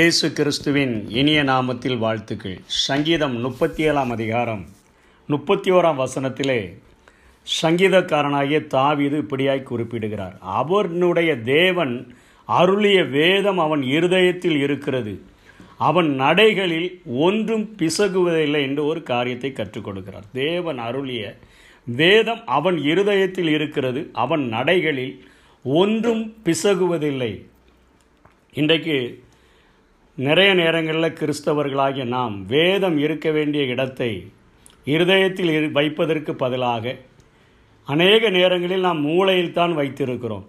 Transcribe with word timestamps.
இயேசு 0.00 0.26
கிறிஸ்துவின் 0.32 0.92
இனிய 1.10 1.38
நாமத்தில் 1.42 1.96
வாழ்த்துக்கள் 1.98 2.58
சங்கீதம் 2.80 3.34
முப்பத்தி 3.40 3.82
ஏழாம் 3.82 4.10
அதிகாரம் 4.10 4.62
முப்பத்தி 5.28 5.70
ஓராம் 5.70 5.98
வசனத்திலே 5.98 6.58
சங்கீதக்காரனாகிய 7.46 8.58
தாவிது 8.66 9.16
இப்படியாய் 9.20 9.62
குறிப்பிடுகிறார் 9.62 10.36
அவனுடைய 10.54 11.30
தேவன் 11.48 11.94
அருளிய 12.48 12.98
வேதம் 13.04 13.58
அவன் 13.58 13.82
இருதயத்தில் 13.82 14.58
இருக்கிறது 14.60 15.14
அவன் 15.78 16.10
நடைகளில் 16.20 16.88
ஒன்றும் 17.20 17.66
பிசகுவதில்லை 17.76 18.62
என்று 18.62 18.84
ஒரு 18.86 19.02
காரியத்தை 19.02 19.50
கற்றுக் 19.52 19.86
கொடுக்கிறார் 19.86 20.28
தேவன் 20.34 20.80
அருளிய 20.80 21.24
வேதம் 21.86 22.44
அவன் 22.50 22.78
இருதயத்தில் 22.84 23.50
இருக்கிறது 23.50 24.02
அவன் 24.16 24.46
நடைகளில் 24.48 25.16
ஒன்றும் 25.64 26.24
பிசகுவதில்லை 26.44 27.32
இன்றைக்கு 28.54 28.98
நிறைய 30.20 30.50
நேரங்களில் 30.54 31.16
கிறிஸ்தவர்களாகிய 31.18 32.04
நாம் 32.08 32.34
வேதம் 32.46 32.96
இருக்க 32.98 33.28
வேண்டிய 33.30 33.62
இடத்தை 33.64 34.08
இருதயத்தில் 34.86 35.52
வைப்பதற்கு 35.70 36.32
பதிலாக 36.34 36.94
அநேக 37.86 38.22
நேரங்களில் 38.30 38.84
நாம் 38.84 39.00
மூளையில் 39.00 39.52
தான் 39.52 39.72
வைத்திருக்கிறோம் 39.72 40.44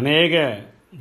அநேக 0.00 0.44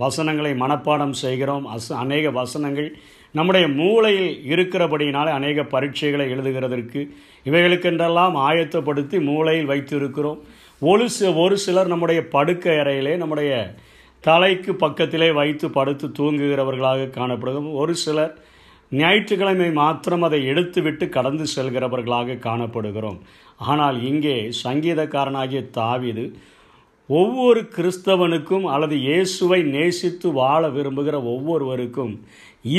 வசனங்களை 0.00 0.53
மனப்பாடம் 0.55 1.15
செய்கிறோம் 1.15 1.65
அஸ் 1.67 1.91
அநேக 1.95 2.31
வசனங்கள் 2.31 2.89
நம்முடைய 3.35 3.65
மூளையில் 3.75 4.31
இருக்கிறபடியினால் 4.45 5.31
அநேக 5.31 5.63
பரீட்சைகளை 5.71 6.25
எழுதுகிறதற்கு 6.27 7.01
இவைகளுக்கென்றெல்லாம் 7.45 8.35
ஆயத்தப்படுத்தி 8.41 9.19
மூளையில் 9.21 9.71
வைத்திருக்கிறோம் 9.71 10.39
ஒரு 10.81 11.07
ஒரு 11.37 11.57
சிலர் 11.57 11.87
நம்முடைய 11.87 12.21
படுக்கை 12.27 12.75
அறையிலே 12.77 13.15
நம்முடைய 13.17 13.51
தலைக்கு 14.23 14.71
பக்கத்திலே 14.77 15.29
வைத்து 15.31 15.67
படுத்து 15.69 16.07
தூங்குகிறவர்களாக 16.17 17.11
காணப்படுகிறோம் 17.11 17.71
ஒரு 17.75 17.93
சிலர் 17.95 18.33
ஞாயிற்றுக்கிழமை 18.91 19.69
மாத்திரம் 19.73 20.23
அதை 20.23 20.39
எடுத்துவிட்டு 20.45 21.05
கடந்து 21.09 21.45
செல்கிறவர்களாக 21.55 22.39
காணப்படுகிறோம் 22.39 23.19
ஆனால் 23.63 23.97
இங்கே 24.03 24.35
சங்கீதக்காரனாகிய 24.63 25.61
தாவிது 25.77 26.25
ஒவ்வொரு 27.09 27.61
கிறிஸ்தவனுக்கும் 27.73 28.65
அல்லது 28.65 28.95
இயேசுவை 29.01 29.59
நேசித்து 29.71 30.27
வாழ 30.33 30.63
விரும்புகிற 30.69 31.15
ஒவ்வொருவருக்கும் 31.31 32.13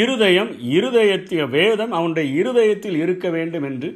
இருதயம் 0.00 0.50
இருதயத்திய 0.70 1.42
வேதம் 1.48 1.92
அவனுடைய 1.92 2.28
இருதயத்தில் 2.40 2.98
இருக்க 2.98 3.28
வேண்டும் 3.30 3.66
என்று 3.66 3.90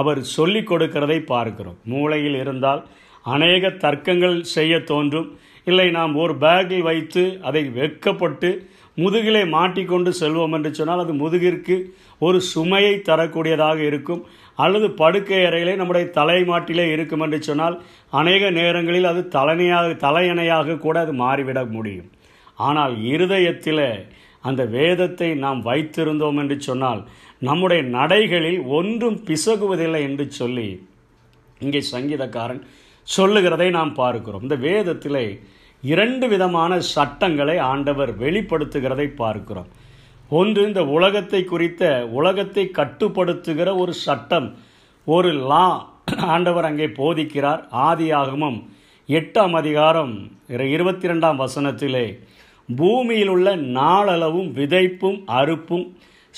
அவர் 0.00 0.20
சொல்லிக் 0.32 0.68
கொடுக்கிறதை 0.70 1.18
பார்க்கிறோம் 1.24 1.78
மூளையில் 1.84 2.38
இருந்தால் 2.40 2.82
அநேக 3.26 3.70
தர்க்கங்கள் 3.80 4.36
செய்ய 4.50 4.74
தோன்றும் 4.82 5.30
இல்லை 5.66 5.86
நாம் 5.90 6.12
ஒரு 6.14 6.34
பேக்கில் 6.34 6.82
வைத்து 6.82 7.24
அதை 7.40 7.62
வெக்கப்பட்டு 7.70 8.50
முதுகிலே 8.98 9.42
மாட்டிக்கொண்டு 9.48 10.10
செல்வோம் 10.20 10.54
என்று 10.54 10.70
சொன்னால் 10.74 11.02
அது 11.04 11.12
முதுகிற்கு 11.14 11.76
ஒரு 12.18 12.38
சுமையை 12.42 12.94
தரக்கூடியதாக 13.00 13.78
இருக்கும் 13.78 14.22
அல்லது 14.58 14.86
படுக்கை 14.94 15.40
அறையிலே 15.44 15.74
நம்முடைய 15.76 16.44
மாட்டிலே 16.44 16.86
இருக்கும் 16.92 17.20
என்று 17.20 17.38
சொன்னால் 17.42 17.76
அநேக 18.12 18.50
நேரங்களில் 18.50 19.04
அது 19.04 19.22
தலைமையாக 19.28 19.94
தலையணையாக 20.00 20.78
கூட 20.78 20.96
அது 21.00 21.14
மாறிவிட 21.14 21.62
முடியும் 21.70 22.10
ஆனால் 22.58 22.94
இருதயத்தில் 23.04 23.86
அந்த 24.44 24.62
வேதத்தை 24.66 25.30
நாம் 25.34 25.60
வைத்திருந்தோம் 25.62 26.38
என்று 26.38 26.56
சொன்னால் 26.60 27.00
நம்முடைய 27.38 27.82
நடைகளில் 27.88 28.60
ஒன்றும் 28.70 29.18
பிசகுவதில்லை 29.24 30.02
என்று 30.02 30.26
சொல்லி 30.30 30.68
இங்கே 31.60 31.80
சங்கீதக்காரன் 31.92 32.62
சொல்லுகிறதை 33.06 33.68
நாம் 33.70 33.92
பார்க்கிறோம் 33.94 34.42
இந்த 34.42 34.56
வேதத்திலே 34.62 35.24
இரண்டு 35.82 36.26
விதமான 36.28 36.72
சட்டங்களை 36.90 37.56
ஆண்டவர் 37.66 38.12
வெளிப்படுத்துகிறதை 38.16 39.06
பார்க்கிறோம் 39.14 39.70
ஒன்று 40.30 40.60
இந்த 40.66 40.82
உலகத்தை 40.88 41.40
குறித்த 41.44 41.84
உலகத்தை 42.12 42.64
கட்டுப்படுத்துகிற 42.70 43.68
ஒரு 43.76 43.92
சட்டம் 44.04 44.48
ஒரு 45.06 45.30
லா 45.44 45.66
ஆண்டவர் 46.28 46.68
அங்கே 46.68 46.88
போதிக்கிறார் 46.98 47.62
ஆதியாகமும் 47.84 48.58
எட்டாம் 49.08 49.54
அதிகாரம் 49.54 50.12
இருபத்தி 50.68 51.10
ரெண்டாம் 51.10 51.38
வசனத்திலே 51.38 52.06
பூமியில் 52.68 53.30
உள்ள 53.30 53.48
நாளளவும் 53.74 54.50
விதைப்பும் 54.52 55.18
அறுப்பும் 55.34 55.86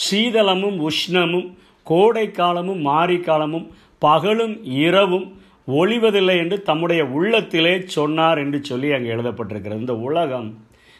சீதளமும் 0.00 0.78
உஷ்ணமும் 0.82 1.48
கோடை 1.86 2.26
காலமும் 2.30 2.80
மாரிக்காலமும் 2.86 3.66
பகலும் 4.02 4.54
இரவும் 4.78 5.26
ஒளிவதில்லை 5.68 6.36
என்று 6.38 6.56
தம்முடைய 6.62 7.02
உள்ளத்திலே 7.12 7.74
சொன்னார் 7.94 8.38
என்று 8.38 8.58
சொல்லி 8.64 8.88
அங்கே 8.92 9.12
எழுதப்பட்டிருக்கிறது 9.16 9.82
இந்த 9.82 9.96
உலகம் 10.02 10.48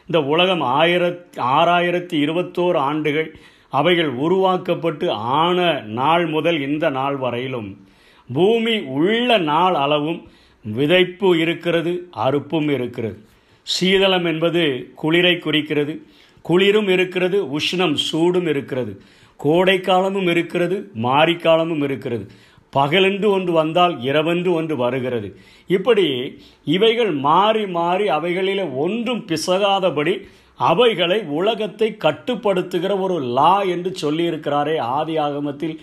இந்த 0.08 0.18
உலகம் 0.24 0.62
ஆயிரத் 0.74 1.24
ஆறாயிரத்தி 1.54 2.16
இருபத்தோரு 2.24 2.78
ஆண்டுகள் 2.82 3.28
அவைகள் 3.72 4.10
உருவாக்கப்பட்டு 4.18 5.06
ஆன 5.38 5.58
நாள் 5.92 6.26
முதல் 6.26 6.58
இந்த 6.60 6.86
நாள் 6.90 7.16
வரையிலும் 7.16 7.70
பூமி 8.28 8.74
உள்ள 8.96 9.38
நாள் 9.44 9.76
அளவும் 9.76 10.20
விதைப்பு 10.64 11.28
இருக்கிறது 11.36 11.92
அறுப்பும் 12.18 12.68
இருக்கிறது 12.68 13.18
சீதளம் 13.66 14.26
என்பது 14.26 14.62
குளிரை 15.02 15.34
குறிக்கிறது 15.38 15.94
குளிரும் 16.44 16.88
இருக்கிறது 16.88 17.38
உஷ்ணம் 17.58 17.96
சூடும் 18.04 18.48
இருக்கிறது 18.48 18.92
கோடைக்காலமும் 19.40 20.28
இருக்கிறது 20.28 20.76
மாரிக்காலமும் 21.02 21.82
இருக்கிறது 21.82 22.24
பகலென்று 22.72 23.28
ஒன்று 23.30 23.52
வந்தால் 23.52 23.94
இரவென்று 24.02 24.50
ஒன்று 24.52 24.74
வருகிறது 24.76 25.28
இப்படி 25.70 26.06
இவைகள் 26.66 27.12
மாறி 27.22 27.64
மாறி 27.70 28.06
அவைகளில் 28.10 28.64
ஒன்றும் 28.78 29.22
பிசகாதபடி 29.28 30.14
அவைகளை 30.60 31.18
உலகத்தை 31.32 31.88
கட்டுப்படுத்துகிற 31.96 32.92
ஒரு 33.00 33.16
லா 33.30 33.54
என்று 33.68 33.90
சொல்லியிருக்கிறாரே 34.02 34.76
ஆதி 34.90 35.14
ஆகமத்தில் 35.18 35.76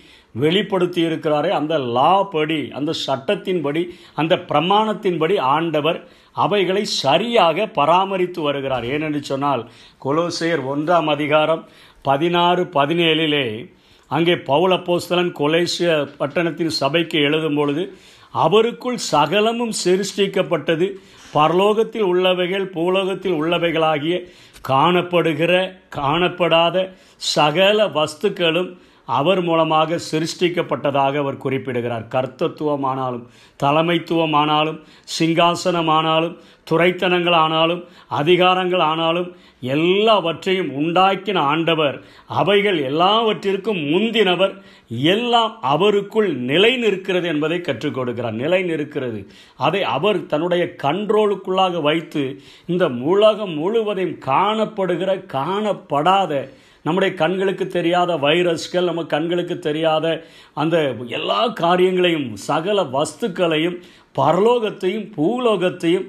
வெளிப்படுத்தி 0.34 1.00
இருக்கிறாரே 1.00 1.50
அந்த 1.50 1.74
லா 1.96 2.12
படி 2.32 2.60
அந்த 2.70 2.92
சட்டத்தின்படி 3.06 3.82
அந்த 4.14 4.34
பிரமாணத்தின்படி 4.50 5.36
ஆண்டவர் 5.48 5.98
அவைகளை 6.36 6.82
சரியாக 6.96 7.66
பராமரித்து 7.74 8.40
வருகிறார் 8.42 8.86
ஏனென்று 8.90 9.22
சொன்னால் 9.22 9.64
கொலோசேர் 10.02 10.62
ஒன்றாம் 10.66 11.08
அதிகாரம் 11.08 11.64
பதினாறு 12.02 12.62
பதினேழிலே 12.74 13.46
அங்கே 14.10 14.34
பௌலப்போஸ்தலன் 14.46 15.32
கொலேசிய 15.32 15.90
பட்டணத்தின் 16.18 16.72
சபைக்கு 16.78 17.18
எழுதும் 17.20 17.54
பொழுது 17.54 17.82
அவருக்குள் 18.34 18.98
சகலமும் 19.10 19.74
சிருஷ்டிக்கப்பட்டது 19.84 20.86
பரலோகத்தில் 21.34 22.06
உள்ளவைகள் 22.06 22.66
பூலோகத்தில் 22.68 23.36
உள்ளவைகளாகிய 23.40 24.16
காணப்படுகிற 24.68 25.52
காணப்படாத 25.96 26.76
சகல 27.34 27.86
வஸ்துக்களும் 27.88 28.70
அவர் 29.10 29.40
மூலமாக 29.42 29.98
சிருஷ்டிக்கப்பட்டதாக 30.08 31.18
அவர் 31.18 31.42
குறிப்பிடுகிறார் 31.42 32.06
கர்த்தத்துவமானாலும் 32.08 33.26
தலைமைத்துவமானாலும் 33.60 34.80
சிங்காசனமானாலும் 35.18 36.36
துறைத்தனங்கள் 36.66 37.36
ஆனாலும் 37.36 37.80
அதிகாரங்கள் 38.14 38.82
ஆனாலும் 38.82 39.30
எல்லாவற்றையும் 39.70 40.70
உண்டாக்கின 40.76 41.38
ஆண்டவர் 41.44 41.96
அவைகள் 42.34 42.78
எல்லாவற்றிற்கும் 42.80 43.80
முந்தினவர் 43.86 44.54
எல்லாம் 45.08 45.52
அவருக்குள் 45.70 46.30
நிலை 46.44 46.72
நிற்கிறது 46.76 47.26
என்பதை 47.28 47.58
கற்றுக் 47.60 47.96
கொடுக்கிறார் 47.96 48.36
நிலை 48.36 48.60
நிற்கிறது 48.62 49.20
அதை 49.58 49.82
அவர் 49.90 50.20
தன்னுடைய 50.26 50.64
கண்ட்ரோலுக்குள்ளாக 50.82 51.82
வைத்து 51.82 52.24
இந்த 52.66 52.86
உலகம் 53.06 53.54
முழுவதையும் 53.54 54.18
காணப்படுகிற 54.26 55.12
காணப்படாத 55.32 56.32
நம்முடைய 56.84 57.12
கண்களுக்கு 57.14 57.64
தெரியாத 57.68 58.10
வைரஸ்கள் 58.16 58.88
நம்ம 58.88 59.02
கண்களுக்கு 59.06 59.56
தெரியாத 59.58 60.06
அந்த 60.54 60.76
எல்லா 61.10 61.40
காரியங்களையும் 61.54 62.28
சகல 62.46 62.84
வஸ்துக்களையும் 62.92 63.78
பரலோகத்தையும் 64.18 65.06
பூலோகத்தையும் 65.16 66.06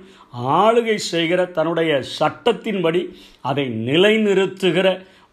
ஆளுகை 0.57 0.97
செய்கிற 1.07 1.41
தன்னுடைய 1.49 1.91
சட்டத்தின்படி 2.19 3.01
அதை 3.41 3.65
நிலைநிறுத்துகிற 3.87 4.87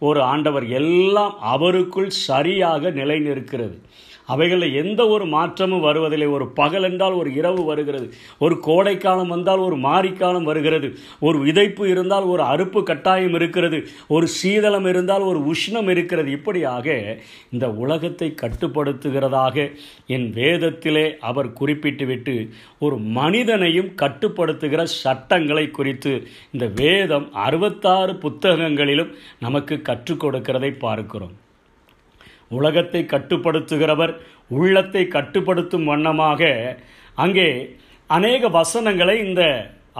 ஒரு 0.00 0.21
ஆண்டவர் 0.25 0.67
எல்லாம் 0.71 1.37
அவருக்குள் 1.49 2.11
சரியாக 2.27 2.91
நிலைநிறுக்கிறது 2.91 3.77
அவைகளில் 4.29 4.77
எந்த 4.77 5.01
ஒரு 5.09 5.25
மாற்றமும் 5.27 5.83
வருவதில்லை 5.83 6.29
ஒரு 6.29 6.47
பகல் 6.55 6.87
என்றால் 6.89 7.15
ஒரு 7.15 7.31
இரவு 7.35 7.63
வருகிறது 7.65 8.07
ஒரு 8.39 8.57
கோடைக்காலம் 8.61 9.29
வந்தால் 9.29 9.63
ஒரு 9.65 9.77
மாரிக்காலம் 9.79 10.49
வருகிறது 10.49 10.91
ஒரு 11.21 11.39
விதைப்பு 11.45 11.85
இருந்தால் 11.87 12.27
ஒரு 12.27 12.45
அறுப்பு 12.49 12.83
கட்டாயம் 12.83 13.35
இருக்கிறது 13.35 13.81
ஒரு 14.09 14.29
சீதளம் 14.37 14.89
இருந்தால் 14.89 15.25
ஒரு 15.25 15.41
உஷ்ணம் 15.47 15.91
இருக்கிறது 15.91 16.31
இப்படியாக 16.31 16.87
இந்த 17.51 17.69
உலகத்தை 17.79 18.31
கட்டுப்படுத்துகிறதாக 18.35 19.57
என் 20.09 20.29
வேதத்திலே 20.35 21.07
அவர் 21.23 21.51
குறிப்பிட்டுவிட்டு 21.53 22.37
ஒரு 22.79 22.99
மனிதனையும் 23.15 23.91
கட்டுப்படுத்துகிற 24.03 24.83
சட்டங்களை 24.99 25.67
குறித்து 25.71 26.15
இந்த 26.53 26.67
வேதம் 26.77 27.29
அறுபத்தாறு 27.41 28.15
புத்தகங்களிலும் 28.19 29.13
நமக்கு 29.39 29.77
கற்றுக் 29.83 30.23
கொடுக்கிறதை 30.23 30.73
பார்க்கிறோம் 30.79 31.37
உலகத்தை 32.51 33.03
கட்டுப்படுத்துகிறவர் 33.05 34.13
உள்ளத்தை 34.51 35.03
கட்டுப்படுத்தும் 35.09 35.85
வண்ணமாக 35.85 36.43
அங்கே 37.17 37.49
அநேக 38.11 38.49
வசனங்களை 38.51 39.17
இந்த 39.25 39.43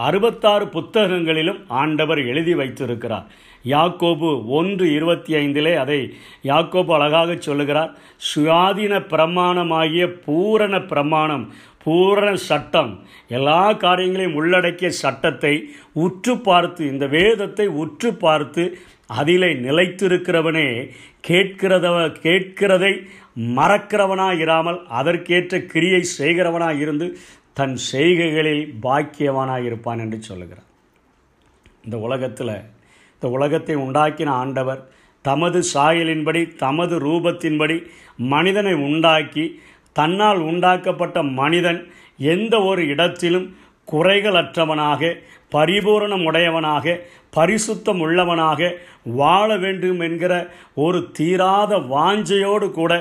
அறுபத்தாறு 0.00 0.65
புத்தகங்களிலும் 0.67 1.61
ஆண்டவர் 1.75 2.21
எழுதி 2.25 2.53
வைத்திருக்கிறார் 2.55 3.27
யாக்கோபு 3.65 4.29
ஒன்று 4.49 4.85
இருபத்தி 4.91 5.31
ஐந்திலே 5.35 5.73
அதை 5.75 5.99
யாக்கோபு 6.43 6.91
அழகாக 6.93 7.35
சொல்லுகிறார் 7.39 7.91
சுயாதீன 8.29 8.99
பிரமாணமாகிய 9.11 10.05
பூரண 10.25 10.75
பிரமாணம் 10.83 11.45
பூரண 11.83 12.29
சட்டம் 12.43 12.91
எல்லா 13.29 13.61
காரியங்களையும் 13.77 14.33
உள்ளடக்கிய 14.33 14.89
சட்டத்தை 14.95 15.53
உற்று 15.95 16.33
பார்த்து 16.39 16.81
இந்த 16.85 17.05
வேதத்தை 17.07 17.67
உற்று 17.75 18.09
பார்த்து 18.17 18.63
அதிலே 19.09 19.51
நிலைத்திருக்கிறவனே 19.63 20.67
கேட்கிறதவ 21.27 21.95
கேட்கிறதை 22.23 22.93
மறக்கிறவனாக 23.55 24.37
இராமல் 24.39 24.79
அதற்கேற்ற 24.91 25.57
கிரியை 25.65 26.01
செய்கிறவனாக 26.17 26.79
இருந்து 26.79 27.07
தன் 27.53 27.77
செய்கைகளில் 27.91 28.65
பாக்கியவனாக 28.81 29.63
இருப்பான் 29.63 29.99
என்று 29.99 30.19
சொல்லுகிறான் 30.21 30.67
இந்த 31.83 31.97
உலகத்தில் 31.97 32.53
இந்த 33.19 33.29
உலகத்தை 33.29 33.75
உண்டாக்கின 33.75 34.29
ஆண்டவர் 34.35 34.81
தமது 35.25 35.59
சாயலின்படி 35.73 36.41
தமது 36.55 36.95
ரூபத்தின்படி 36.99 37.77
மனிதனை 38.29 38.73
உண்டாக்கி 38.81 39.45
தன்னால் 39.95 40.39
உண்டாக்கப்பட்ட 40.41 41.17
மனிதன் 41.33 41.79
எந்த 42.29 42.55
ஒரு 42.61 42.81
இடத்திலும் 42.87 43.47
குறைகளற்றவனாக 43.87 45.11
பரிபூரணம் 45.53 46.23
உடையவனாக 46.23 46.95
பரிசுத்தம் 47.33 47.99
உள்ளவனாக 47.99 48.69
வாழ 49.17 49.49
வேண்டும் 49.57 49.99
என்கிற 49.99 50.33
ஒரு 50.75 50.99
தீராத 51.11 51.73
வாஞ்சையோடு 51.89 52.67
கூட 52.71 52.93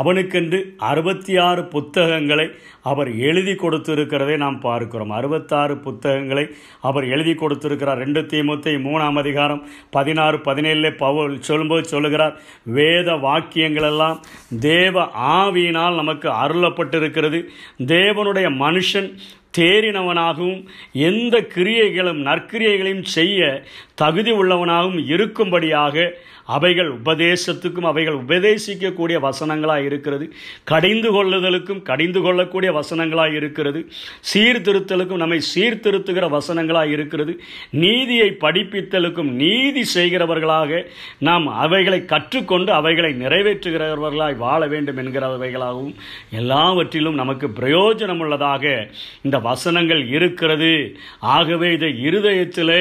அவனுக்கென்று 0.00 0.58
அறுபத்தி 0.88 1.34
ஆறு 1.38 1.62
புத்தகங்களை 1.66 2.46
அவர் 2.82 3.10
எழுதி 3.20 3.54
கொடுத்திருக்கிறதை 3.54 4.36
நாம் 4.36 4.58
பார்க்கிறோம் 4.60 5.12
அறுபத்தாறு 5.12 5.76
புத்தகங்களை 5.78 6.44
அவர் 6.80 7.06
எழுதி 7.06 7.34
கொடுத்திருக்கிறார் 7.34 7.98
ரெண்டு 7.98 8.22
தீமுத்தை 8.26 8.74
மூணாம் 8.82 9.18
அதிகாரம் 9.18 9.62
பதினாறு 9.90 10.38
பதினேழில் 10.44 10.98
பவுல் 10.98 11.34
சொல்லும்போது 11.40 11.84
சொல்லுகிறார் 11.86 12.36
வேத 12.72 13.16
வாக்கியங்களெல்லாம் 13.24 14.20
தேவ 14.60 15.06
ஆவியினால் 15.32 15.94
நமக்கு 15.94 16.30
அருளப்பட்டிருக்கிறது 16.36 17.40
தேவனுடைய 17.88 18.48
மனுஷன் 18.58 19.10
தேறினவனாகவும் 19.58 20.60
எந்த 21.02 21.36
கிரியைகளும் 21.54 22.20
நற்கிரியைகளையும் 22.22 23.06
செய்ய 23.10 23.40
தகுதி 23.98 24.32
உள்ளவனாகவும் 24.32 25.02
இருக்கும்படியாக 25.10 26.06
அவைகள் 26.48 26.90
உபதேசத்துக்கும் 26.96 27.86
அவைகள் 27.86 28.18
உபதேசிக்கக்கூடிய 28.20 29.16
வசனங்களாக 29.24 29.82
இருக்கிறது 29.82 30.26
கடிந்து 30.64 31.10
கொள்ளுதலுக்கும் 31.12 31.80
கடிந்து 31.82 32.20
கொள்ளக்கூடிய 32.20 32.70
வசனங்களாக 32.72 33.32
இருக்கிறது 33.34 33.80
சீர்திருத்தலுக்கும் 34.30 35.22
நம்மை 35.22 35.38
சீர்திருத்துகிற 35.50 36.28
வசனங்களாக 36.28 36.94
இருக்கிறது 36.96 37.32
நீதியை 37.76 38.28
படிப்பித்தலுக்கும் 38.44 39.32
நீதி 39.36 39.82
செய்கிறவர்களாக 39.94 40.82
நாம் 41.20 41.48
அவைகளை 41.60 42.00
கற்றுக்கொண்டு 42.04 42.72
அவைகளை 42.72 43.12
நிறைவேற்றுகிறவர்களாய் 43.22 44.38
வாழ 44.38 44.62
வேண்டும் 44.66 45.00
என்கிறவைகளாகவும் 45.04 45.96
எல்லாவற்றிலும் 46.32 47.14
நமக்கு 47.14 47.48
பிரயோஜனம் 47.58 48.22
உள்ளதாக 48.26 48.64
இந்த 49.22 49.36
வசனங்கள் 49.40 50.04
இருக்கிறது 50.10 50.72
ஆகவே 51.34 51.68
இதை 51.72 51.92
இருதயத்தில் 52.02 52.74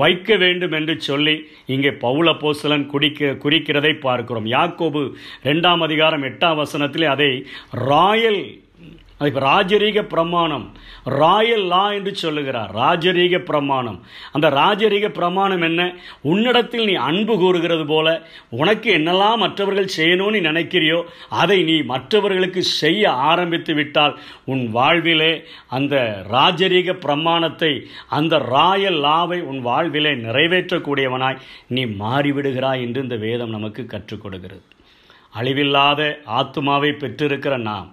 வைக்க 0.00 0.30
வேண்டும் 0.36 0.49
வேண்டும் 0.50 0.72
என்று 0.72 0.96
சொல்லி 1.00 1.36
இங்கே 1.66 1.92
பவுல 2.00 2.28
போசலன் 2.40 2.86
குடிக்க 2.86 3.36
குறிக்கிறதை 3.42 3.92
பார்க்கிறோம் 3.98 4.48
யாக்கோபு 4.50 5.02
ரெண்டாம் 5.44 5.82
அதிகாரம் 5.82 6.24
எட்டாம் 6.24 6.56
வசனத்தில் 6.56 7.06
அதை 7.08 7.30
ராயல் 7.86 8.42
அது 9.20 9.30
இப்போ 9.30 9.40
ராஜரீக 9.42 10.00
பிரமாணம் 10.12 10.64
ராயல் 11.14 11.64
லா 11.66 11.82
என்று 11.96 12.12
சொல்லுகிறார் 12.16 12.70
ராஜரீக 12.76 13.38
பிரமாணம் 13.44 13.98
அந்த 14.32 14.46
ராஜரீக 14.54 15.06
பிரமாணம் 15.18 15.64
என்ன 15.66 15.82
உன்னிடத்தில் 16.30 16.86
நீ 16.86 16.94
அன்பு 17.08 17.34
கூறுகிறது 17.38 17.84
போல 17.86 18.06
உனக்கு 18.52 18.88
என்னெல்லாம் 18.92 19.42
மற்றவர்கள் 19.44 19.94
செய்யணும்னு 19.96 20.34
நீ 20.36 20.40
நினைக்கிறியோ 20.48 20.98
அதை 21.36 21.58
நீ 21.64 21.76
மற்றவர்களுக்கு 21.84 22.62
செய்ய 22.72 23.12
ஆரம்பித்து 23.26 23.74
விட்டால் 23.74 24.14
உன் 24.46 24.64
வாழ்விலே 24.70 25.32
அந்த 25.70 25.94
ராஜரீக 26.30 26.96
பிரமாணத்தை 27.04 27.72
அந்த 28.12 28.42
ராயல் 28.50 29.00
லாவை 29.00 29.40
உன் 29.44 29.62
வாழ்விலே 29.62 30.14
நிறைவேற்றக்கூடியவனாய் 30.24 31.40
நீ 31.68 31.84
மாறிவிடுகிறாய் 32.00 32.82
என்று 32.82 33.02
இந்த 33.02 33.18
வேதம் 33.20 33.50
நமக்கு 33.50 33.84
கற்றுக் 33.86 34.22
கொடுக்கிறது 34.22 34.64
அழிவில்லாத 35.34 36.02
ஆத்மாவை 36.34 36.92
பெற்றிருக்கிற 36.96 37.56
நாம் 37.62 37.88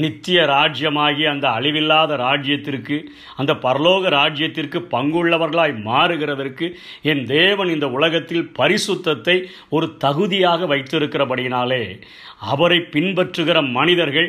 நித்திய 0.00 0.44
ராஜ்யமாகி 0.46 1.24
அந்த 1.26 1.46
அழிவில்லாத 1.50 2.16
ராஜ்யத்திற்கு 2.18 2.96
அந்த 3.36 3.52
பரலோக 3.62 4.10
ராஜ்யத்திற்கு 4.14 4.78
பங்குள்ளவர்களாய் 4.90 5.74
மாறுகிறதற்கு 5.84 6.66
என் 7.02 7.22
தேவன் 7.26 7.68
இந்த 7.68 7.88
உலகத்தில் 7.90 8.50
பரிசுத்தத்தை 8.58 9.36
ஒரு 9.68 9.88
தகுதியாக 9.98 10.66
வைத்திருக்கிறபடியினாலே 10.66 11.84
அவரை 12.48 12.78
பின்பற்றுகிற 12.92 13.58
மனிதர்கள் 13.72 14.28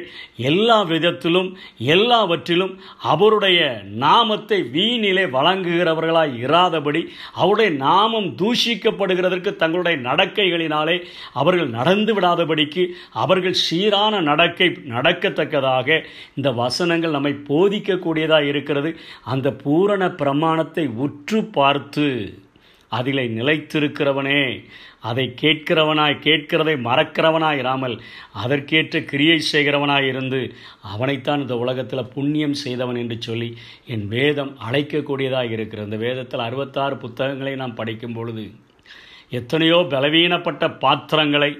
எல்லா 0.44 0.75
விதத்திலும் 0.83 1.47
எல்லாவற்றிலும் 1.88 2.73
அவருடைய 3.05 3.59
நாமத்தை 3.95 4.59
வீணிலே 4.73 5.23
வழங்குகிறவர்களாய் 5.29 6.35
இராதபடி 6.44 7.01
அவருடைய 7.35 7.71
நாமம் 7.79 8.29
தூஷிக்கப்படுகிறதற்கு 8.35 9.53
தங்களுடைய 9.55 9.97
நடக்கைகளினாலே 10.01 10.97
அவர்கள் 11.33 11.71
நடந்து 11.71 12.13
விடாதபடிக்கு 12.13 12.85
அவர்கள் 13.17 13.57
சீரான 13.63 14.21
நடக்கை 14.21 14.69
நடக்கத்தக்க 14.94 15.52
குறிப்பிடத்தக்கதாக 15.55 15.89
இந்த 16.35 16.50
வசனங்கள் 16.59 17.15
நம்மை 17.15 17.33
போதிக்கக்கூடியதாக 17.50 18.50
இருக்கிறது 18.51 18.89
அந்த 19.25 19.47
பூரண 19.61 20.03
பிரமாணத்தை 20.13 20.85
உற்று 20.97 21.39
பார்த்து 21.51 22.07
அதிலே 22.91 23.23
நிலைத்திருக்கிறவனே 23.35 24.41
அதை 25.01 25.23
கேட்கிறவனாய் 25.39 26.15
கேட்கிறதை 26.25 26.75
மறக்கிறவனாய் 26.79 27.59
இராமல் 27.59 27.95
அதற்கேற்ற 28.33 29.00
கிரியை 29.03 29.38
செய்கிறவனாய் 29.44 30.07
இருந்து 30.07 30.41
அவனைத்தான் 30.91 31.41
இந்த 31.41 31.55
உலகத்தில் 31.57 32.11
புண்ணியம் 32.13 32.55
செய்தவன் 32.61 33.00
என்று 33.01 33.17
சொல்லி 33.21 33.50
என் 33.88 34.05
வேதம் 34.07 34.53
அழைக்கக்கூடியதாக 34.67 35.57
இருக்கிறது 35.57 35.89
இந்த 35.89 36.00
வேதத்தில் 36.05 36.45
அறுபத்தாறு 36.45 36.97
புத்தகங்களை 36.97 37.55
நாம் 37.55 37.75
படிக்கும் 37.75 38.15
பொழுது 38.15 38.45
எத்தனையோ 39.31 39.77
பலவீனப்பட்ட 39.91 40.63
பாத்திரங்களை 40.77 41.51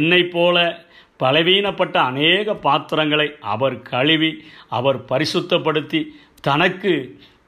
என்னை 0.00 0.22
போல 0.28 0.56
பலவீனப்பட்ட 1.16 1.96
அநேக 2.02 2.54
பாத்திரங்களை 2.54 3.28
அவர் 3.40 3.82
கழுவி 3.82 4.32
அவர் 4.68 4.98
பரிசுத்தப்படுத்தி 5.04 6.00
தனக்கு 6.40 6.92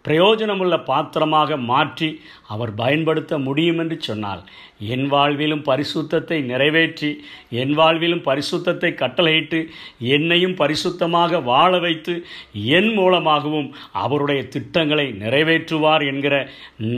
பிரயோஜனமுள்ள 0.08 0.74
பாத்திரமாக 0.84 1.56
மாற்றி 1.68 2.08
அவர் 2.46 2.72
பயன்படுத்த 2.74 3.38
முடியும் 3.38 3.78
என்று 3.78 3.96
சொன்னால் 4.02 4.42
என் 4.88 5.06
வாழ்விலும் 5.10 5.62
பரிசுத்தத்தை 5.66 6.36
நிறைவேற்றி 6.42 7.08
என் 7.52 7.72
வாழ்விலும் 7.74 8.22
பரிசுத்தத்தை 8.26 8.90
கட்டளையிட்டு 8.94 9.58
என்னையும் 10.08 10.54
பரிசுத்தமாக 10.56 11.40
வாழ 11.42 11.72
வைத்து 11.78 12.14
என் 12.74 12.90
மூலமாகவும் 12.94 13.68
அவருடைய 13.94 14.40
திட்டங்களை 14.48 15.06
நிறைவேற்றுவார் 15.18 16.04
என்கிற 16.06 16.34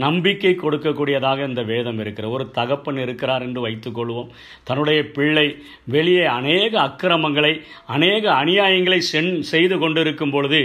நம்பிக்கை 0.03 0.53
கொடுக்கக்கூடியதாக 0.55 1.47
இந்த 1.47 1.63
வேதம் 1.63 1.99
இருக்கிற 1.99 2.27
ஒரு 2.29 2.45
தகப்பன் 2.51 2.99
இருக்கிறார் 2.99 3.45
என்று 3.47 3.61
வைத்துக்கொள்வோம் 3.61 4.29
தன்னுடைய 4.63 5.01
பிள்ளை 5.11 5.47
வெளியே 5.87 6.25
அநேக 6.31 6.73
அக்கிரமங்களை 6.81 7.53
அநேக 7.89 8.23
அநியாயங்களை 8.35 9.01
சென் 9.09 9.33
செய்து 9.45 9.77
கொண்டிருக்கும் 9.77 10.31
பொழுது 10.31 10.61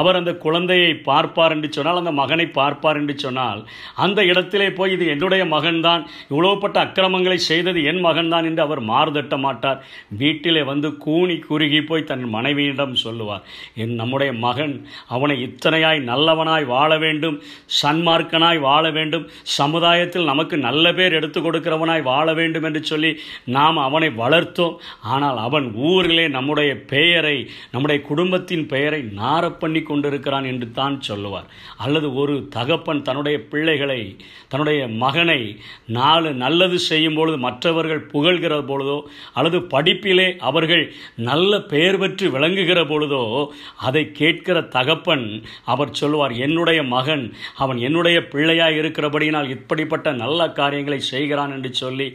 அவர் 0.00 0.20
அந்த 0.20 0.34
குழந்தையை 0.38 0.92
பார்ப்பார் 1.02 1.52
என்று 1.52 1.70
சொன்ன 1.70 1.87
அதனால் 1.88 2.02
அந்த 2.02 2.12
மகனை 2.20 2.46
பார்ப்பார் 2.50 2.98
என்று 3.00 3.14
சொன்னால் 3.16 3.60
அந்த 3.96 4.20
இடத்திலே 4.24 4.66
போய் 4.70 4.92
இது 4.94 5.04
என்னுடைய 5.06 5.42
மகன்தான் 5.46 6.02
இவ்வளோப்பட்ட 6.30 6.76
அக்கிரமங்களை 6.82 7.38
செய்தது 7.42 7.80
என் 7.90 8.00
மகன்தான் 8.00 8.46
என்று 8.48 8.62
அவர் 8.64 8.82
மாறுதட்ட 8.90 9.34
மாட்டார் 9.38 9.78
வீட்டிலே 10.20 10.62
வந்து 10.70 10.88
கூணி 11.04 11.36
குறுகி 11.40 11.80
போய் 11.82 12.08
தன் 12.10 12.26
மனைவியிடம் 12.28 12.94
சொல்லுவார் 12.96 13.46
என் 13.76 13.94
நம்முடைய 13.94 14.32
மகன் 14.38 14.74
அவனை 15.08 15.36
இத்தனையாய் 15.46 16.02
நல்லவனாய் 16.02 16.66
வாழ 16.66 16.90
வேண்டும் 16.98 17.38
சன்மார்க்கனாய் 17.78 18.60
வாழ 18.60 18.84
வேண்டும் 18.90 19.26
சமுதாயத்தில் 19.56 20.30
நமக்கு 20.30 20.58
நல்ல 20.58 20.92
பேர் 20.92 21.16
எடுத்து 21.18 21.40
கொடுக்கிறவனாய் 21.40 22.06
வாழ 22.08 22.26
வேண்டும் 22.34 22.68
என்று 22.68 22.82
சொல்லி 22.84 23.12
நாம் 23.50 23.80
அவனை 23.84 24.10
வளர்த்தோம் 24.18 24.76
ஆனால் 25.08 25.40
அவன் 25.40 25.68
ஊரிலே 25.88 26.28
நம்முடைய 26.30 26.72
பெயரை 26.88 27.36
நம்முடைய 27.72 27.98
குடும்பத்தின் 28.08 28.68
பெயரை 28.68 29.02
நார 29.18 29.44
பண்ணி 29.58 29.82
கொண்டிருக்கிறான் 29.82 30.46
என்று 30.48 30.66
தான் 30.72 30.96
சொல்லுவார் 31.04 31.48
அல்லது 31.78 32.08
ஒரு 32.14 32.34
தகப்பன் 32.50 33.02
தன்னுடைய 33.02 33.36
பிள்ளைகளை 33.50 34.00
தன்னுடைய 34.48 34.80
மகனை 34.98 35.40
நாலு 35.92 36.30
நல்லது 36.36 36.78
செய்யும் 36.86 37.16
பொழுது 37.16 37.38
மற்றவர்கள் 37.38 38.02
புகழ்கிற 38.08 38.54
பொழுதோ 38.68 38.98
அல்லது 39.34 39.60
படிப்பிலே 39.72 40.28
அவர்கள் 40.42 40.84
நல்ல 41.28 41.60
பெயர் 41.66 41.98
பெற்று 41.98 42.28
விளங்குகிற 42.30 42.80
பொழுதோ 42.84 43.22
அதை 43.82 44.04
கேட்கிற 44.12 44.58
தகப்பன் 44.70 45.26
அவர் 45.66 45.94
சொல்வார் 45.94 46.34
என்னுடைய 46.38 46.80
மகன் 46.88 47.24
அவன் 47.56 47.80
என்னுடைய 47.80 48.18
பிள்ளையாக 48.28 48.80
இருக்கிறபடியினால் 48.80 49.52
இப்படிப்பட்ட 49.56 50.08
நல்ல 50.16 50.50
காரியங்களை 50.52 51.00
செய்கிறான் 51.08 51.54
என்று 51.54 51.72
சொல்லி 51.74 52.08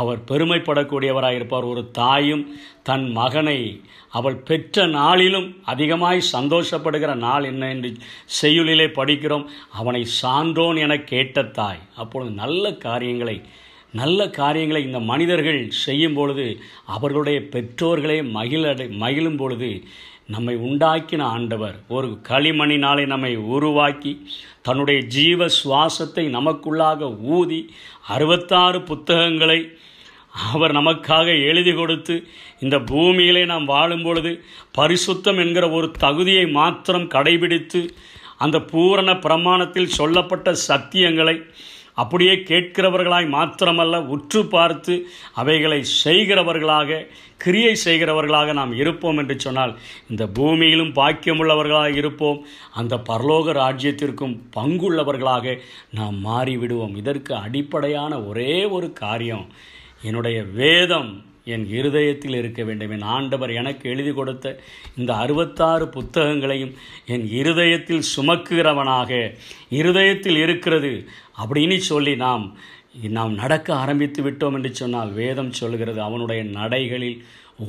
அவர் 0.00 0.20
பெருமைப்படக்கூடியவராக 0.28 1.34
இருப்பார் 1.34 1.64
ஒரு 1.64 1.82
தாயும் 1.92 2.44
தன் 2.82 3.06
மகனை 3.12 3.58
அவள் 4.08 4.38
பெற்ற 4.42 4.86
நாளிலும் 4.86 5.48
அதிகமாய் 5.64 6.28
சந்தோஷப்படுகிற 6.32 7.12
நாள் 7.16 7.44
என்ன 7.44 7.68
என்று 7.68 7.90
செய்யுளிலே 8.42 8.88
படிக்கிறோம் 8.94 9.46
அவனை 9.72 10.02
சான்றோன் 10.20 10.76
என 10.76 10.96
கேட்ட 11.04 11.44
தாய் 11.52 11.82
அப்பொழுது 11.94 12.32
நல்ல 12.34 12.72
காரியங்களை 12.78 13.36
நல்ல 13.92 14.20
காரியங்களை 14.30 14.80
இந்த 14.84 15.00
மனிதர்கள் 15.00 15.60
செய்யும் 15.84 16.14
பொழுது 16.14 16.46
அவர்களுடைய 16.86 17.40
பெற்றோர்களே 17.52 18.18
மகிழடை 18.32 18.86
மகிழும் 18.96 19.38
பொழுது 19.38 19.70
நம்மை 20.26 20.54
உண்டாக்கின 20.56 21.22
ஆண்டவர் 21.26 21.76
ஒரு 21.88 22.08
களிமணினாலே 22.28 23.04
நம்மை 23.06 23.32
உருவாக்கி 23.46 24.12
தன்னுடைய 24.64 24.98
ஜீவ 25.08 25.46
சுவாசத்தை 25.56 26.24
நமக்குள்ளாக 26.30 27.08
ஊதி 27.30 27.60
அறுபத்தாறு 28.08 28.78
புத்தகங்களை 28.82 29.58
அவர் 30.48 30.72
நமக்காக 30.72 31.26
எழுதி 31.44 31.72
கொடுத்து 31.72 32.14
இந்த 32.58 32.76
பூமியிலே 32.82 33.42
நாம் 33.44 33.66
வாழும் 33.66 34.02
பொழுது 34.02 34.32
பரிசுத்தம் 34.78 35.38
என்கிற 35.38 35.64
ஒரு 35.70 35.88
தகுதியை 35.98 36.46
மாத்திரம் 36.50 37.06
கடைபிடித்து 37.08 37.82
அந்த 38.36 38.56
பூரண 38.62 39.10
பிரமாணத்தில் 39.18 39.94
சொல்லப்பட்ட 39.94 40.54
சத்தியங்களை 40.68 41.36
அப்படியே 41.96 42.34
கேட்கிறவர்களாய் 42.42 43.26
மாத்திரமல்ல 43.28 43.98
உற்று 44.06 44.40
பார்த்து 44.46 44.94
அவைகளை 45.34 45.80
செய்கிறவர்களாக 46.04 46.98
கிரியை 47.36 47.74
செய்கிறவர்களாக 47.84 48.52
நாம் 48.52 48.72
இருப்போம் 48.74 49.18
என்று 49.18 49.36
சொன்னால் 49.40 49.72
இந்த 50.08 50.24
பூமியிலும் 50.34 50.92
பாக்கியமுள்ளவர்களாக 50.92 51.92
இருப்போம் 51.94 52.40
அந்த 52.74 52.96
பரலோக 53.08 53.52
ராஜ்யத்திற்கும் 53.58 54.34
பங்குள்ளவர்களாக 54.56 55.56
நாம் 55.90 56.18
மாறிவிடுவோம் 56.26 56.96
இதற்கு 56.96 57.34
அடிப்படையான 57.36 58.22
ஒரே 58.24 58.54
ஒரு 58.70 58.92
காரியம் 58.92 59.46
என்னுடைய 60.02 60.38
வேதம் 60.54 61.10
என் 61.46 61.64
இருதயத்தில் 61.70 62.36
இருக்க 62.38 62.60
வேண்டும் 62.64 62.92
என் 62.92 63.08
ஆண்டவர் 63.14 63.52
எனக்கு 63.52 63.84
எழுதி 63.90 64.12
கொடுத்த 64.12 64.52
இந்த 64.96 65.12
அறுபத்தாறு 65.14 65.86
புத்தகங்களையும் 65.94 66.74
என் 67.06 67.26
இருதயத்தில் 67.32 68.08
சுமக்குகிறவனாக 68.10 69.10
இருதயத்தில் 69.72 70.40
இருக்கிறது 70.44 70.92
அப்படின்னு 71.38 71.78
சொல்லி 71.84 72.14
நாம் 72.24 72.46
நாம் 73.10 73.32
நடக்க 73.34 73.68
ஆரம்பித்து 73.74 74.20
விட்டோம் 74.22 74.54
என்று 74.54 74.70
சொன்னால் 74.74 75.10
வேதம் 75.12 75.52
சொல்கிறது 75.52 76.00
அவனுடைய 76.00 76.42
நடைகளில் 76.56 77.18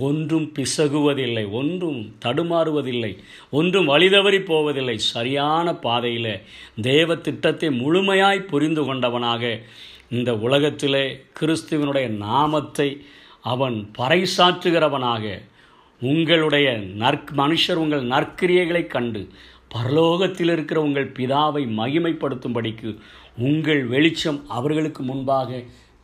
ஒன்றும் 0.00 0.45
பிசகுவதில்லை 0.51 1.43
ஒன்றும் 1.51 1.99
தடுமாறுவதில்லை 2.25 3.11
ஒன்றும் 3.49 3.89
வழிதவறி 3.89 4.39
போவதில்லை 4.43 4.95
சரியான 5.07 5.73
பாதையில் 5.79 6.31
தேவ 6.83 7.17
திட்டத்தை 7.17 7.69
முழுமையாய் 7.79 8.41
புரிந்து 8.43 8.83
கொண்டவனாக 8.83 9.43
இந்த 10.09 10.31
உலகத்திலே 10.37 11.05
கிறிஸ்துவனுடைய 11.39 12.07
நாமத்தை 12.17 12.89
அவன் 13.45 13.77
பறைசாற்றுகிறவனாக 13.97 15.25
உங்களுடைய 16.01 16.67
நற்க 16.97 17.35
மனுஷர் 17.35 17.81
உங்கள் 17.81 18.03
நற்கிரியைகளை 18.05 18.83
கண்டு 18.87 19.21
பரலோகத்தில் 19.75 20.51
இருக்கிற 20.51 20.77
உங்கள் 20.81 21.13
பிதாவை 21.15 21.63
மகிமைப்படுத்தும்படிக்கு 21.77 22.89
உங்கள் 23.39 23.81
வெளிச்சம் 23.87 24.39
அவர்களுக்கு 24.49 25.03
முன்பாக 25.03 25.61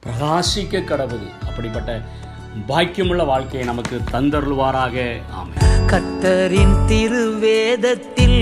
பிரகாசிக்க 0.03 0.83
கடவுது 0.83 1.27
அப்படிப்பட்ட 1.47 1.91
பாக்கியமுள்ள 2.67 3.23
வாழ்க்கையை 3.25 3.65
நமக்கு 3.65 3.97
தந்தருள்வாராக 4.11 4.95
ஆமை 5.33 5.57
கத்தரின் 5.87 6.75
திருவேதத்தில் 6.87 8.41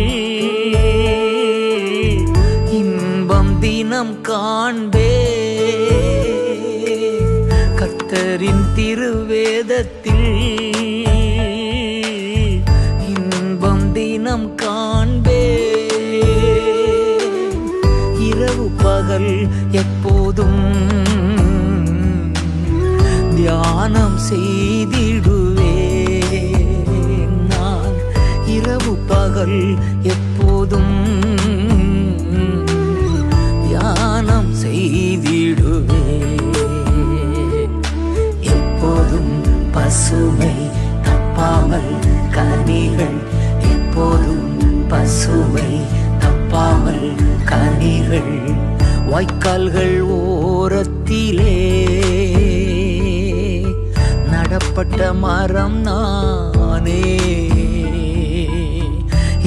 இன்பம் 2.79 3.53
தினம் 3.59 4.15
காண்பே 4.21 5.11
கர்த்தரின் 8.11 8.63
திருவேதத்தில் 8.75 10.29
இன்பம் 13.09 13.83
தினம் 13.91 14.47
காண்பே 14.61 15.43
இரவு 18.29 18.65
பகல் 18.81 19.29
எப்போதும் 19.81 20.63
தியானம் 23.35 24.17
செய்திடுவே 24.29 25.75
நான் 27.51 27.95
இரவு 28.49 28.95
பகல் 29.07 29.59
எப்போதும் 30.07 30.95
பசுமை 40.11 40.53
தப்பாமல் 41.05 41.89
கனிகள் 42.35 43.17
எப்போதும் 43.71 44.47
பசுமை 44.89 45.67
தப்பாமல் 46.23 47.05
கனிகள் 47.45 48.31
வாய்க்கால்கள் 49.11 49.93
ஓரத்திலே 50.15 51.53
நடப்பட்ட 54.31 55.11
மரம் 55.21 55.77
நானே 55.83 57.05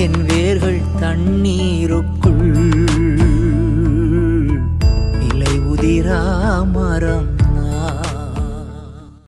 என் 0.00 0.21
வேர்கள் 0.31 0.83
தண்ணீருக்குள் 1.01 2.49
இலை 5.27 5.55
உதிரா 5.67 6.23
மரம் 6.73 7.32